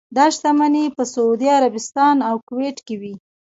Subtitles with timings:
[0.15, 3.13] دا شتمنۍ په سعودي عربستان او کویټ کې وې.